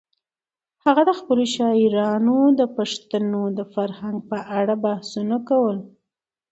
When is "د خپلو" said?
1.09-1.43